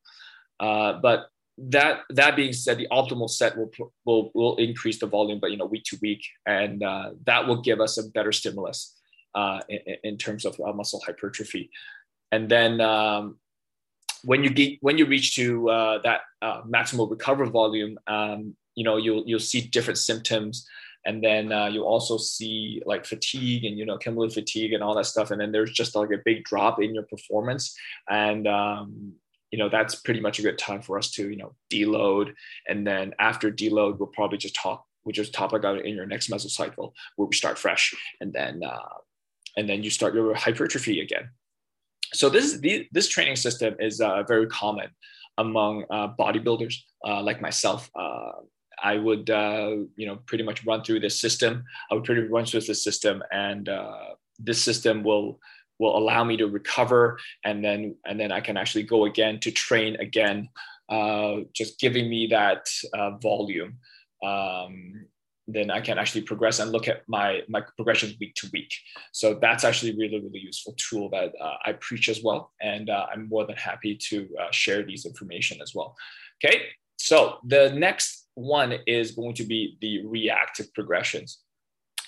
Uh, 0.61 0.95
but 0.95 1.29
that 1.59 2.01
that 2.11 2.37
being 2.37 2.53
said, 2.53 2.79
the 2.79 2.87
optimal 2.91 3.29
set 3.29 3.57
will 3.57 3.71
will 4.05 4.31
will 4.35 4.57
increase 4.57 4.99
the 4.99 5.07
volume, 5.07 5.41
but 5.41 5.51
you 5.51 5.57
know 5.57 5.67
week 5.67 5.85
to 5.85 5.99
week, 6.01 6.25
and 6.47 6.83
uh, 6.83 7.11
that 7.27 7.47
will 7.47 7.61
give 7.61 7.81
us 7.81 7.99
a 7.99 8.09
better 8.11 8.33
stimulus 8.33 8.97
uh, 9.35 9.61
in, 9.69 9.97
in, 10.05 10.17
terms 10.17 10.45
of 10.45 10.59
muscle 10.77 11.03
hypertrophy. 11.05 11.71
And 12.31 12.49
then 12.49 12.81
um, 12.81 13.39
when 14.23 14.45
you 14.45 14.51
get 14.51 14.79
when 14.81 14.99
you 14.99 15.07
reach 15.07 15.35
to 15.37 15.69
uh, 15.69 15.99
that 16.03 16.21
uh, 16.43 16.63
maximal 16.63 17.11
recovery 17.11 17.49
volume, 17.51 17.99
um, 18.07 18.57
you 18.75 18.85
know 18.85 18.97
you'll 18.97 19.25
you'll 19.27 19.41
see 19.41 19.61
different 19.61 19.99
symptoms, 19.99 20.67
and 21.07 21.23
then 21.23 21.53
uh, 21.53 21.67
you'll 21.67 21.87
also 21.87 22.19
see 22.19 22.83
like 22.85 23.07
fatigue 23.07 23.65
and 23.65 23.79
you 23.79 23.87
know 23.87 23.99
cumulative 23.99 24.35
fatigue 24.35 24.73
and 24.73 24.83
all 24.83 24.95
that 24.95 25.07
stuff. 25.07 25.31
And 25.31 25.41
then 25.41 25.53
there's 25.53 25.73
just 25.73 25.95
like 25.95 26.11
a 26.11 26.23
big 26.25 26.45
drop 26.45 26.83
in 26.83 26.95
your 26.95 27.05
performance, 27.05 27.77
and 28.09 28.47
um, 28.47 29.13
you 29.51 29.59
know 29.59 29.69
that's 29.69 29.95
pretty 29.95 30.21
much 30.21 30.39
a 30.39 30.43
good 30.43 30.59
time 30.59 30.83
for 30.83 30.99
us 30.99 31.11
to 31.13 31.31
you 31.31 31.37
know 31.37 31.55
deload. 31.73 32.35
And 32.69 32.87
then 32.87 33.15
after 33.19 33.51
deload 33.51 33.99
we'll 33.99 34.09
probably 34.09 34.39
just 34.39 34.55
talk 34.55 34.85
we 35.05 35.13
just 35.13 35.33
talk 35.33 35.53
about 35.55 35.79
it 35.79 35.87
in 35.87 35.95
your 35.95 36.07
next 36.07 36.31
mesocycle 36.31 36.93
where 37.17 37.27
we 37.27 37.35
start 37.35 37.59
fresh. 37.59 37.95
And 38.21 38.33
then 38.33 38.63
uh, 38.65 38.99
and 39.57 39.69
then 39.69 39.83
you 39.83 39.91
start 39.91 40.15
your 40.15 40.35
hypertrophy 40.35 41.01
again. 41.01 41.31
So 42.13 42.29
this 42.29 42.61
this 42.93 43.09
training 43.09 43.37
system 43.37 43.77
is 43.81 44.01
uh, 44.01 44.23
very 44.25 44.47
common 44.47 44.91
among 45.39 45.85
uh, 45.91 46.09
bodybuilders 46.19 46.75
uh, 47.07 47.23
like 47.23 47.41
myself 47.41 47.91
uh, 47.95 48.33
I 48.83 48.97
would, 48.97 49.31
uh, 49.31 49.77
you 49.97 50.07
know, 50.07 50.17
pretty 50.27 50.45
much 50.45 50.65
run 50.65 50.83
through 50.83 51.01
this 51.01 51.21
system. 51.21 51.65
I 51.91 51.95
would 51.95 52.05
pretty 52.05 52.23
much 52.23 52.31
run 52.31 52.45
through 52.47 52.61
this 52.61 52.83
system, 52.83 53.23
and 53.33 53.69
this 54.39 54.63
system 54.63 55.03
will 55.03 55.41
will 55.79 55.97
allow 55.97 56.25
me 56.25 56.37
to 56.37 56.47
recover 56.47 57.19
and 57.45 57.65
then 57.65 57.95
and 58.05 58.19
then 58.19 58.33
i 58.33 58.41
can 58.41 58.57
actually 58.57 58.83
go 58.83 59.05
again 59.05 59.39
to 59.39 59.51
train 59.51 59.97
again 60.01 60.49
uh, 60.89 61.37
just 61.53 61.79
giving 61.79 62.09
me 62.09 62.27
that 62.27 62.67
uh, 62.95 63.11
volume 63.19 63.79
um, 64.25 65.07
then 65.49 65.71
I 65.71 65.81
can 65.81 65.99
actually 65.99 66.23
progress 66.23 66.59
and 66.59 66.71
look 66.71 66.89
at 66.89 67.03
my 67.09 67.41
my 67.49 67.63
progressions 67.77 68.17
week 68.21 68.35
to 68.37 68.51
week. 68.53 68.73
So 69.13 69.39
that's 69.41 69.65
actually 69.65 69.97
really 69.97 70.21
really 70.21 70.41
useful 70.41 70.75
tool 70.77 71.09
that 71.11 71.33
uh, 71.41 71.55
I 71.65 71.73
preach 71.73 72.09
as 72.11 72.23
well, 72.23 72.53
and 72.61 72.91
uh, 72.91 73.07
I'm 73.11 73.29
more 73.29 73.47
than 73.47 73.57
happy 73.57 73.97
to 74.11 74.29
uh, 74.41 74.51
share 74.51 74.83
these 74.83 75.07
information 75.07 75.61
as 75.63 75.75
well. 75.75 75.97
Okay, 76.45 76.65
so 76.99 77.39
the 77.45 77.73
next 77.73 78.28
one 78.39 78.75
is 78.87 79.13
going 79.13 79.35
to 79.35 79.45
be 79.45 79.77
the 79.81 80.07
reactive 80.07 80.73
progressions. 80.73 81.41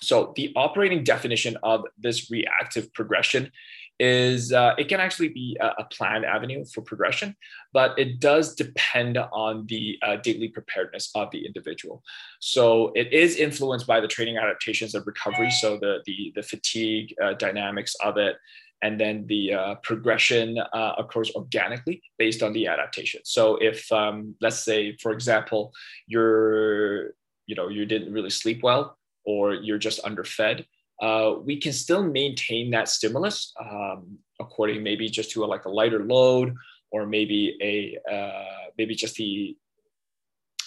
So 0.01 0.33
the 0.37 0.53
operating 0.57 1.05
definition 1.05 1.59
of 1.63 1.85
this 1.99 2.31
reactive 2.31 2.93
progression 2.95 3.51
is 3.99 4.51
uh, 4.51 4.75
it 4.79 4.89
can 4.89 4.99
actually 4.99 5.29
be 5.29 5.59
a, 5.61 5.67
a, 5.83 5.85
planned 5.85 6.25
avenue 6.25 6.65
for 6.65 6.81
progression, 6.81 7.37
but 7.75 7.99
it 7.99 8.19
does 8.19 8.55
depend 8.55 9.19
on 9.19 9.67
the 9.67 9.99
uh, 10.03 10.17
daily 10.17 10.49
preparedness 10.49 11.11
of 11.15 11.31
the 11.33 11.45
individual. 11.45 12.03
So 12.41 12.93
it 12.95 13.13
is 13.13 13.37
influenced 13.37 13.87
by 13.87 14.01
the 14.01 14.09
training 14.09 14.39
adaptations 14.39 14.95
of 14.95 15.07
recovery, 15.07 15.51
so 15.51 15.77
the 15.77 15.99
the, 16.07 16.33
the 16.35 16.43
fatigue 16.43 17.15
uh, 17.23 17.35
dynamics 17.35 17.95
of 18.03 18.17
it, 18.17 18.37
and 18.83 18.99
then 18.99 19.27
the 19.27 19.53
uh, 19.53 19.75
progression 19.83 20.59
uh, 20.59 20.93
occurs 20.99 21.31
organically 21.35 22.03
based 22.19 22.43
on 22.43 22.53
the 22.53 22.67
adaptation. 22.67 23.21
So 23.25 23.57
if 23.57 23.91
um, 23.93 24.35
let's 24.41 24.65
say, 24.65 24.97
for 25.03 25.13
example, 25.13 25.73
you're 26.07 27.15
you 27.47 27.55
know 27.57 27.69
you 27.69 27.87
didn't 27.87 28.13
really 28.13 28.31
sleep 28.31 28.63
well, 28.63 28.97
or 29.25 29.55
you're 29.55 29.79
just 29.79 30.01
underfed 30.05 30.65
uh, 31.01 31.35
we 31.43 31.57
can 31.57 31.73
still 31.73 32.03
maintain 32.03 32.71
that 32.71 32.89
stimulus 32.89 33.53
um, 33.61 34.19
according 34.39 34.83
maybe 34.83 35.09
just 35.09 35.31
to 35.31 35.45
a, 35.45 35.47
like 35.47 35.65
a 35.65 35.69
lighter 35.69 36.05
load 36.05 36.55
or 36.91 37.07
maybe 37.07 37.57
a 37.63 38.13
uh, 38.13 38.69
maybe 38.77 38.95
just 38.95 39.17
the 39.17 39.57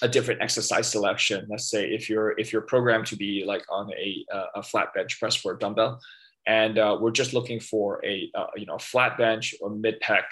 a 0.02 0.08
different 0.08 0.42
exercise 0.42 0.90
selection 0.92 1.46
let's 1.50 1.70
say 1.70 1.86
if 1.86 2.10
you're 2.10 2.38
if 2.40 2.52
you're 2.52 2.64
programmed 2.64 3.06
to 3.06 3.16
be 3.16 3.44
like 3.46 3.64
on 3.70 3.90
a, 3.94 4.26
a 4.56 4.64
flat 4.64 4.94
bench 4.94 5.20
press 5.20 5.36
for 5.36 5.54
a 5.54 5.60
dumbbell 5.60 6.00
and 6.46 6.78
uh, 6.78 6.98
we're 7.00 7.12
just 7.12 7.34
looking 7.34 7.60
for 7.60 8.04
a 8.06 8.30
uh, 8.36 8.48
you 8.56 8.66
know 8.66 8.78
flat 8.78 9.18
bench 9.18 9.56
or 9.62 9.70
mid 9.70 10.00
pec 10.02 10.24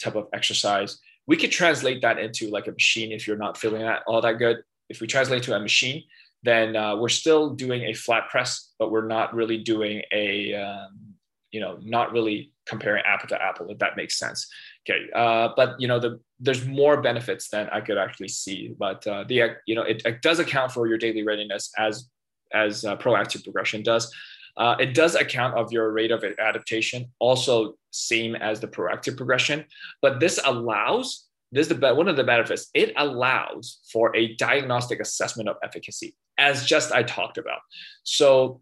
type 0.00 0.16
of 0.16 0.28
exercise 0.32 0.98
we 1.26 1.36
could 1.36 1.50
translate 1.50 2.02
that 2.02 2.18
into 2.18 2.48
like 2.50 2.66
a 2.66 2.72
machine 2.72 3.12
if 3.12 3.26
you're 3.26 3.36
not 3.36 3.56
feeling 3.56 3.82
that 3.82 4.02
all 4.06 4.20
that 4.20 4.38
good 4.38 4.58
if 4.88 5.00
we 5.00 5.06
translate 5.06 5.42
to 5.42 5.54
a 5.54 5.60
machine 5.60 6.02
then 6.44 6.76
uh, 6.76 6.94
we're 6.94 7.08
still 7.08 7.50
doing 7.50 7.84
a 7.84 7.94
flat 7.94 8.28
press, 8.28 8.72
but 8.78 8.90
we're 8.90 9.06
not 9.06 9.34
really 9.34 9.58
doing 9.58 10.02
a, 10.12 10.54
um, 10.54 11.14
you 11.50 11.58
know, 11.58 11.78
not 11.82 12.12
really 12.12 12.52
comparing 12.66 13.02
apple 13.06 13.28
to 13.28 13.42
apple, 13.42 13.70
if 13.70 13.78
that 13.78 13.96
makes 13.96 14.18
sense. 14.18 14.46
Okay, 14.86 15.06
uh, 15.14 15.48
but 15.56 15.80
you 15.80 15.88
know, 15.88 15.98
the 15.98 16.20
there's 16.38 16.66
more 16.66 17.00
benefits 17.00 17.48
than 17.48 17.68
I 17.70 17.80
could 17.80 17.96
actually 17.96 18.28
see, 18.28 18.74
but 18.78 19.06
uh, 19.06 19.24
the 19.26 19.56
you 19.66 19.74
know, 19.74 19.82
it, 19.82 20.02
it, 20.04 20.20
does 20.20 20.38
account 20.38 20.72
for 20.72 20.86
your 20.86 20.98
daily 20.98 21.22
readiness 21.22 21.72
as 21.78 22.10
as 22.52 22.84
uh, 22.84 22.96
proactive 22.96 23.42
progression 23.42 23.82
does. 23.82 24.12
Uh, 24.56 24.76
it 24.78 24.94
does 24.94 25.14
account 25.14 25.54
of 25.54 25.72
your 25.72 25.90
rate 25.92 26.10
of 26.10 26.24
adaptation, 26.38 27.06
also 27.18 27.74
same 27.90 28.34
as 28.36 28.60
the 28.60 28.68
proactive 28.68 29.16
progression, 29.16 29.64
but 30.00 30.20
this 30.20 30.38
allows 30.44 31.26
this 31.54 31.68
is 31.70 31.78
the 31.78 31.94
one 31.94 32.08
of 32.08 32.16
the 32.16 32.24
benefits. 32.24 32.68
It 32.74 32.92
allows 32.96 33.78
for 33.92 34.14
a 34.16 34.34
diagnostic 34.34 34.98
assessment 34.98 35.48
of 35.48 35.56
efficacy, 35.62 36.16
as 36.36 36.66
just 36.66 36.90
I 36.90 37.04
talked 37.04 37.38
about. 37.38 37.60
So 38.02 38.60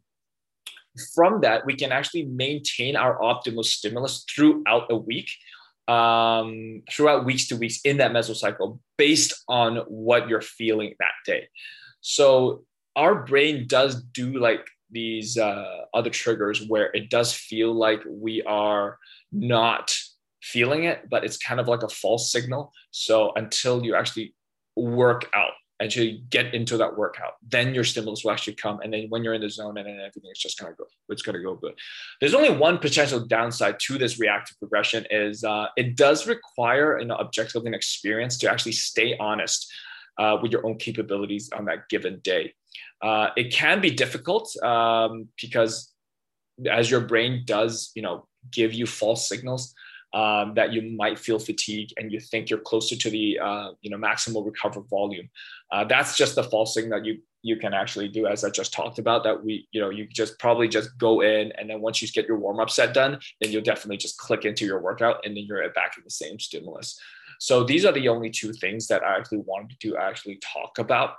from 1.15 1.41
that, 1.41 1.65
we 1.65 1.75
can 1.75 1.91
actually 1.91 2.25
maintain 2.25 2.95
our 2.97 3.19
optimal 3.19 3.65
stimulus 3.65 4.27
throughout 4.29 4.89
a 4.91 4.97
week, 4.97 5.31
um, 5.89 6.83
throughout 6.91 7.25
weeks 7.25 7.49
to 7.49 7.57
weeks 7.57 7.81
in 7.83 7.97
that 7.97 8.13
mesocycle, 8.13 8.79
based 8.99 9.43
on 9.49 9.77
what 9.89 10.29
you're 10.29 10.43
feeling 10.43 10.95
that 10.99 11.15
day. 11.25 11.49
So 12.03 12.65
our 12.95 13.25
brain 13.25 13.67
does 13.67 14.03
do 14.03 14.39
like 14.39 14.67
these 14.93 15.39
uh, 15.39 15.85
other 15.95 16.11
triggers 16.11 16.67
where 16.69 16.91
it 16.95 17.11
does 17.11 17.33
feel 17.33 17.73
like 17.73 18.01
we 18.07 18.43
are 18.43 18.99
not 19.33 19.93
feeling 20.43 20.85
it, 20.85 21.09
but 21.09 21.25
it's 21.25 21.37
kind 21.37 21.61
of 21.61 21.69
like 21.69 21.83
a 21.83 21.89
false 21.89 22.31
signal. 22.31 22.73
So 22.91 23.33
until 23.37 23.85
you 23.85 23.95
actually 23.95 24.35
work 24.77 25.31
out, 25.35 25.53
actually 25.81 26.25
get 26.31 26.55
into 26.55 26.77
that 26.77 26.97
workout, 26.97 27.35
then 27.49 27.75
your 27.75 27.85
stimulus 27.85 28.25
will 28.25 28.33
actually 28.33 28.55
come. 28.55 28.81
And 28.81 28.93
then 28.93 29.07
when 29.09 29.25
you're 29.25 29.35
in 29.35 29.41
the 29.41 29.51
zone 29.51 29.79
and 29.79 29.87
then 29.87 29.97
everything 29.97 30.31
is 30.31 30.39
just 30.39 30.59
gonna 30.59 30.75
go, 30.77 30.85
it's 31.09 31.23
gonna 31.23 31.43
go 31.43 31.55
good. 31.55 31.75
There's 32.21 32.35
only 32.35 32.51
one 32.51 32.79
potential 32.79 33.21
downside 33.27 33.79
to 33.81 33.99
this 33.99 34.19
reactive 34.19 34.59
progression 34.59 35.07
is 35.11 35.45
uh, 35.45 35.67
it 35.77 35.97
does 35.97 36.27
require 36.27 36.99
an 36.99 37.11
objective 37.11 37.65
and 37.65 37.75
experience 37.75 38.37
to 38.39 38.51
actually 38.51 38.73
stay 38.73 39.17
honest 39.19 39.73
uh, 40.19 40.37
with 40.43 40.53
your 40.53 40.67
own 40.67 40.77
capabilities 40.77 41.51
on 41.57 41.65
that 41.67 41.89
given 41.89 42.21
day. 42.23 42.55
Uh, 43.03 43.31
it 43.37 43.53
can 43.53 43.81
be 43.81 43.91
difficult 43.91 44.55
um, 44.63 45.29
because 45.41 45.93
as 46.71 46.91
your 46.91 47.01
brain 47.01 47.43
does, 47.45 47.91
you 47.95 48.03
know, 48.03 48.27
give 48.51 48.73
you 48.73 48.87
false 48.87 49.29
signals 49.29 49.75
um, 50.15 50.55
that 50.55 50.73
you 50.73 50.83
might 50.83 51.19
feel 51.19 51.39
fatigue 51.39 51.91
and 51.97 52.13
you 52.13 52.21
think 52.21 52.51
you're 52.51 52.59
closer 52.59 52.97
to 52.97 53.11
the 53.11 53.39
uh, 53.39 53.71
you 53.81 53.91
know 53.91 53.97
maximal 53.97 54.45
recovered 54.45 54.89
volume. 54.89 55.29
Uh, 55.71 55.85
that's 55.85 56.17
just 56.17 56.35
the 56.35 56.45
false 56.45 56.75
thing 56.75 56.91
that 56.91 57.05
you 57.05 57.19
you 57.45 57.57
can 57.57 57.75
actually 57.75 58.07
do 58.09 58.27
as 58.27 58.45
I 58.45 58.51
just 58.51 58.73
talked 58.73 58.99
about 58.99 59.25
that 59.25 59.43
we 59.43 59.67
you 59.73 59.81
know 59.81 59.91
you 59.91 60.07
just 60.07 60.39
probably 60.39 60.69
just 60.69 60.97
go 60.99 61.23
in 61.23 61.51
and 61.53 61.69
then 61.69 61.81
once 61.81 62.01
you 62.01 62.09
get 62.09 62.29
your 62.29 62.39
warm 62.39 62.61
up 62.61 62.71
set 62.71 62.95
done 62.95 63.19
then 63.41 63.51
you'll 63.51 63.63
definitely 63.63 63.97
just 63.97 64.17
click 64.17 64.45
into 64.45 64.65
your 64.65 64.81
workout 64.81 65.17
and 65.25 65.37
then 65.37 65.45
you're 65.45 65.69
back 65.73 65.97
in 65.97 66.05
the 66.05 66.11
same 66.11 66.39
stimulus. 66.39 67.01
So 67.41 67.65
these 67.65 67.85
are 67.85 67.93
the 67.93 68.09
only 68.09 68.31
two 68.31 68.53
things 68.53 68.87
that 68.89 69.03
I 69.03 69.17
actually 69.17 69.39
wanted 69.39 69.81
to 69.81 69.97
actually 69.97 70.39
talk 70.53 70.79
about. 70.79 71.15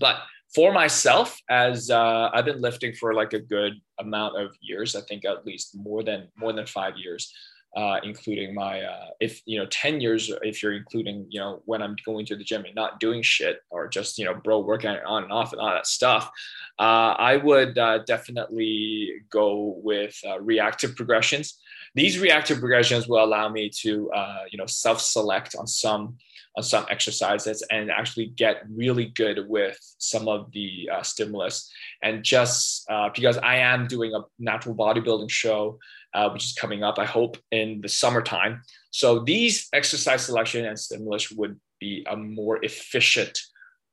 But 0.00 0.16
for 0.56 0.72
myself, 0.72 1.38
as 1.48 1.90
uh, 1.90 2.30
I've 2.32 2.46
been 2.46 2.60
lifting 2.60 2.94
for 2.94 3.14
like 3.14 3.32
a 3.34 3.38
good 3.38 3.74
amount 4.00 4.40
of 4.40 4.56
years, 4.60 4.96
I 4.96 5.02
think 5.02 5.24
at 5.24 5.46
least 5.46 5.76
more 5.76 6.02
than 6.02 6.28
more 6.36 6.52
than 6.52 6.66
five 6.66 6.94
years 6.96 7.32
uh, 7.76 8.00
including 8.02 8.54
my 8.54 8.80
uh, 8.80 9.08
if 9.20 9.42
you 9.44 9.58
know 9.58 9.66
10 9.66 10.00
years 10.00 10.32
if 10.42 10.62
you're 10.62 10.72
including 10.72 11.26
you 11.28 11.38
know 11.38 11.60
when 11.66 11.82
i'm 11.82 11.94
going 12.06 12.24
to 12.24 12.34
the 12.34 12.42
gym 12.42 12.64
and 12.64 12.74
not 12.74 12.98
doing 13.00 13.20
shit 13.20 13.60
or 13.70 13.86
just 13.86 14.18
you 14.18 14.24
know 14.24 14.34
bro 14.34 14.60
working 14.60 14.90
on 15.06 15.24
and 15.24 15.32
off 15.32 15.52
and 15.52 15.60
all 15.60 15.70
that 15.70 15.86
stuff 15.86 16.30
uh, 16.78 17.14
i 17.18 17.36
would 17.36 17.76
uh, 17.76 17.98
definitely 18.06 19.12
go 19.30 19.78
with 19.82 20.18
uh, 20.26 20.40
reactive 20.40 20.96
progressions. 20.96 21.58
These 21.94 22.18
reactive 22.18 22.58
progressions 22.58 23.08
will 23.08 23.24
allow 23.24 23.48
me 23.48 23.70
to 23.80 24.10
you 24.50 24.58
know 24.58 24.66
self-select 24.66 25.54
on 25.58 25.66
some 25.66 26.18
some 26.62 26.86
exercises 26.90 27.62
and 27.70 27.90
actually 27.90 28.26
get 28.26 28.62
really 28.70 29.06
good 29.06 29.46
with 29.48 29.78
some 29.98 30.26
of 30.26 30.50
the 30.52 30.88
stimulus 31.02 31.70
and 32.02 32.24
just 32.24 32.86
because 33.14 33.36
i 33.38 33.56
am 33.56 33.86
doing 33.86 34.14
a 34.14 34.20
natural 34.38 34.74
bodybuilding 34.74 35.30
show 35.30 35.78
uh, 36.16 36.30
which 36.30 36.46
is 36.46 36.52
coming 36.54 36.82
up, 36.82 36.98
I 36.98 37.04
hope, 37.04 37.36
in 37.52 37.82
the 37.82 37.88
summertime. 37.88 38.62
So 38.90 39.18
these 39.18 39.68
exercise 39.74 40.24
selection 40.24 40.64
and 40.64 40.78
stimulus 40.78 41.30
would 41.30 41.60
be 41.78 42.06
a 42.08 42.16
more 42.16 42.64
efficient 42.64 43.38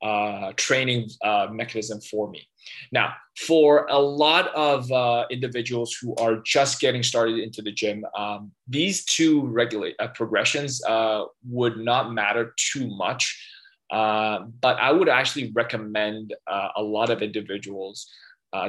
uh, 0.04 0.52
training 0.56 1.10
uh, 1.24 1.48
mechanism 1.52 2.00
for 2.02 2.30
me. 2.30 2.48
Now, 2.92 3.14
for 3.38 3.88
a 3.88 3.98
lot 3.98 4.54
of 4.54 4.92
uh, 4.92 5.26
individuals 5.32 5.98
who 6.00 6.16
are 6.16 6.38
just 6.46 6.80
getting 6.80 7.04
started 7.04 7.40
into 7.40 7.62
the 7.62 7.72
gym, 7.72 8.06
um, 8.18 8.52
these 8.68 9.06
two 9.06 9.48
regulate 9.48 9.96
uh, 10.00 10.10
progressions 10.10 10.84
uh, 10.86 11.24
would 11.48 11.78
not 11.78 12.14
matter 12.14 12.54
too 12.58 12.88
much. 12.96 13.50
But 13.90 14.80
I 14.80 14.92
would 14.92 15.10
actually 15.10 15.52
recommend 15.54 16.34
a 16.48 16.82
lot 16.82 17.10
of 17.10 17.22
individuals, 17.22 18.10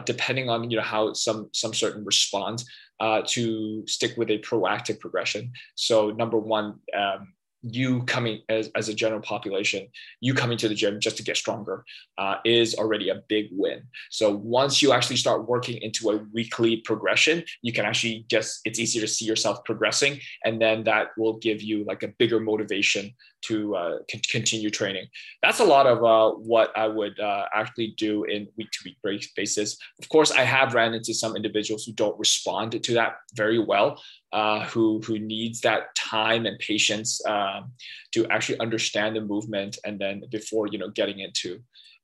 depending 0.05 0.51
on 0.51 0.71
you 0.71 0.77
know 0.77 0.83
how 0.83 1.15
some 1.15 1.49
some 1.53 1.73
certain 1.73 2.05
respond, 2.05 2.65
uh, 3.01 3.23
to 3.27 3.85
stick 3.87 4.17
with 4.17 4.31
a 4.31 4.39
proactive 4.39 5.01
progression. 5.01 5.53
So, 5.75 6.11
number 6.11 6.39
one, 6.39 6.79
um, 6.97 7.35
you 7.71 8.03
coming 8.05 8.41
as, 8.49 8.71
as 8.75 8.89
a 8.89 8.95
general 8.95 9.21
population, 9.21 9.89
you 10.21 10.35
coming 10.35 10.59
to 10.59 10.69
the 10.69 10.75
gym 10.75 11.01
just 11.01 11.17
to 11.17 11.23
get 11.23 11.37
stronger 11.37 11.85
uh, 12.19 12.37
is 12.45 12.75
already 12.75 13.09
a 13.09 13.23
big 13.29 13.49
win. 13.53 13.83
So 14.11 14.31
once 14.35 14.83
you 14.83 14.93
actually 14.93 15.17
start 15.17 15.49
working 15.49 15.81
into 15.83 16.11
a 16.11 16.21
weekly 16.33 16.79
progression, 16.79 17.45
you 17.63 17.73
can 17.73 17.85
actually 17.85 18.27
just, 18.31 18.61
it's 18.65 18.79
easier 18.79 19.01
to 19.01 19.09
see 19.09 19.25
yourself 19.25 19.65
progressing. 19.65 20.21
And 20.45 20.61
then 20.61 20.85
that 20.85 21.09
will 21.17 21.39
give 21.39 21.63
you 21.63 21.85
like 21.85 22.03
a 22.03 22.09
bigger 22.19 22.41
motivation 22.41 23.15
to 23.47 23.77
uh, 23.77 23.99
continue 24.31 24.71
training. 24.71 25.07
That's 25.43 25.61
a 25.61 25.65
lot 25.65 25.87
of 25.87 26.03
uh, 26.03 26.37
what 26.37 26.77
I 26.77 26.89
would 26.89 27.19
uh, 27.21 27.47
actually 27.55 27.95
do 27.99 28.25
in 28.25 28.49
week 28.57 28.71
to 28.71 28.79
week 28.85 29.29
basis. 29.37 29.77
Of 30.01 30.09
course, 30.09 30.31
I 30.31 30.43
have 30.43 30.75
ran 30.75 30.95
into 30.95 31.13
some 31.13 31.37
individuals 31.37 31.85
who 31.85 31.93
don't 31.93 32.19
respond 32.19 32.83
to 32.83 32.95
that 32.95 33.17
very 33.35 33.59
well, 33.59 34.01
uh, 34.35 34.61
who 34.73 35.01
who 35.07 35.17
needs 35.19 35.61
that 35.61 35.83
time 35.95 36.43
and 36.49 36.59
patience 36.59 37.11
um, 37.35 37.73
to 38.15 38.21
actually 38.35 38.59
understand 38.67 39.15
the 39.15 39.21
movement, 39.35 39.79
and 39.87 39.95
then 40.03 40.17
before 40.31 40.65
you 40.73 40.79
know 40.79 40.91
getting 40.91 41.21
into 41.27 41.51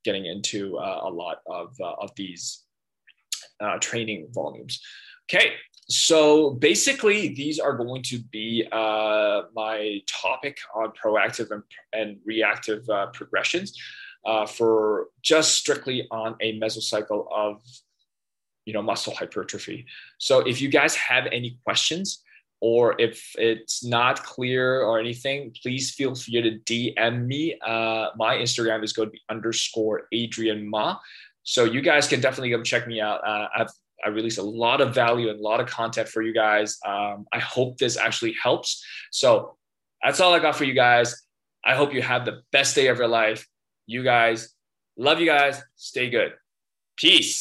getting 0.07 0.25
into 0.35 0.61
uh, 0.79 1.01
a 1.03 1.11
lot 1.11 1.39
of 1.59 1.67
uh, 1.89 2.05
of 2.05 2.11
these 2.17 2.45
training 3.81 4.21
volumes. 4.33 4.81
Okay, 5.27 5.49
so 5.89 6.51
basically, 6.51 7.35
these 7.41 7.59
are 7.59 7.77
going 7.77 8.03
to 8.05 8.19
be 8.31 8.67
uh, 8.73 9.43
my 9.55 10.01
topic 10.07 10.57
on 10.75 10.93
proactive 11.01 11.51
and, 11.51 11.63
and 11.93 12.19
reactive 12.25 12.83
uh, 12.89 13.07
progressions. 13.19 13.71
uh, 14.25 14.47
for 14.47 15.09
just 15.23 15.57
strictly 15.57 16.07
on 16.11 16.37
a 16.41 16.59
mesocycle 16.59 17.27
of 17.33 17.63
you 18.65 18.73
know 18.73 18.83
muscle 18.83 19.15
hypertrophy. 19.15 19.87
So 20.19 20.41
if 20.41 20.61
you 20.61 20.69
guys 20.69 20.95
have 20.97 21.27
any 21.33 21.59
questions 21.65 22.23
or 22.61 22.95
if 23.01 23.33
it's 23.37 23.83
not 23.83 24.23
clear 24.23 24.83
or 24.83 24.99
anything, 24.99 25.55
please 25.63 25.93
feel 25.93 26.15
free 26.15 26.43
to 26.43 26.59
DM 26.71 27.27
me. 27.27 27.59
Uh, 27.67 28.09
my 28.17 28.37
Instagram 28.37 28.85
is 28.85 28.93
going 28.93 29.09
to 29.09 29.13
be 29.13 29.21
underscore 29.31 30.03
Adrian 30.13 30.69
Ma. 30.69 30.99
So 31.43 31.65
you 31.65 31.81
guys 31.81 32.07
can 32.07 32.21
definitely 32.21 32.51
go 32.51 32.63
check 32.63 32.87
me 32.87 33.01
out. 33.01 33.27
Uh, 33.27 33.49
I've 33.57 33.71
I 34.05 34.09
release 34.09 34.39
a 34.39 34.43
lot 34.43 34.81
of 34.81 34.95
value 34.95 35.29
and 35.29 35.39
a 35.39 35.43
lot 35.43 35.61
of 35.61 35.67
content 35.67 36.09
for 36.09 36.23
you 36.23 36.33
guys. 36.33 36.79
Um, 36.87 37.27
I 37.33 37.39
hope 37.39 37.79
this 37.79 37.97
actually 37.97 38.35
helps. 38.43 38.83
So 39.11 39.57
that's 40.03 40.21
all 40.21 40.33
I 40.33 40.39
got 40.39 40.57
for 40.57 40.65
you 40.65 40.75
guys. 40.75 41.23
I 41.65 41.75
hope 41.75 41.93
you 41.93 42.01
have 42.03 42.25
the 42.25 42.41
best 42.53 42.75
day 42.75 42.87
of 42.87 42.99
your 42.99 43.09
life. 43.09 43.47
You 43.87 44.03
guys, 44.03 44.55
love 44.97 45.21
you 45.21 45.27
guys. 45.27 45.63
Stay 45.77 46.09
good. 46.09 46.33
Peace. 46.97 47.39